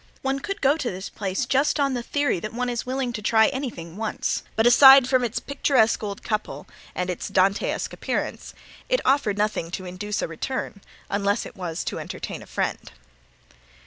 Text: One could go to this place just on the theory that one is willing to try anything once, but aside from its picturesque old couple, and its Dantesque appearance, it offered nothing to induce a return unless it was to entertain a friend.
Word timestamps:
One 0.23 0.39
could 0.39 0.61
go 0.61 0.77
to 0.77 0.89
this 0.89 1.09
place 1.09 1.45
just 1.45 1.79
on 1.79 1.93
the 1.93 2.01
theory 2.01 2.39
that 2.39 2.55
one 2.55 2.71
is 2.71 2.87
willing 2.87 3.13
to 3.13 3.21
try 3.21 3.49
anything 3.49 3.97
once, 3.97 4.41
but 4.55 4.65
aside 4.65 5.07
from 5.07 5.23
its 5.23 5.39
picturesque 5.39 6.01
old 6.01 6.23
couple, 6.23 6.67
and 6.95 7.07
its 7.07 7.27
Dantesque 7.29 7.93
appearance, 7.93 8.55
it 8.89 8.99
offered 9.05 9.37
nothing 9.37 9.69
to 9.69 9.85
induce 9.85 10.23
a 10.23 10.27
return 10.27 10.81
unless 11.11 11.45
it 11.45 11.55
was 11.55 11.83
to 11.83 11.99
entertain 11.99 12.41
a 12.41 12.47
friend. 12.47 12.93